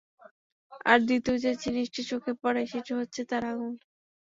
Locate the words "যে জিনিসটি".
1.43-2.01